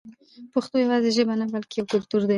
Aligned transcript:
پښتو 0.53 0.75
یوازې 0.85 1.09
ژبه 1.17 1.33
نه 1.41 1.45
بلکې 1.53 1.75
یو 1.77 1.89
کلتور 1.93 2.21
دی. 2.23 2.29